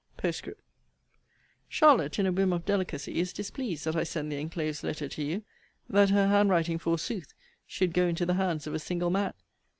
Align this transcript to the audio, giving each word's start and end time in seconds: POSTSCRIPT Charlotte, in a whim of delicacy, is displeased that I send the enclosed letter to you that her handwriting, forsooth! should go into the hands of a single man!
POSTSCRIPT 0.17 0.59
Charlotte, 1.69 2.17
in 2.17 2.25
a 2.25 2.31
whim 2.31 2.51
of 2.53 2.65
delicacy, 2.65 3.19
is 3.19 3.31
displeased 3.31 3.85
that 3.85 3.95
I 3.95 4.01
send 4.01 4.31
the 4.31 4.39
enclosed 4.41 4.83
letter 4.83 5.07
to 5.07 5.21
you 5.21 5.43
that 5.87 6.09
her 6.09 6.27
handwriting, 6.27 6.79
forsooth! 6.79 7.35
should 7.67 7.93
go 7.93 8.07
into 8.07 8.25
the 8.25 8.33
hands 8.33 8.65
of 8.65 8.73
a 8.73 8.79
single 8.79 9.11
man! 9.11 9.35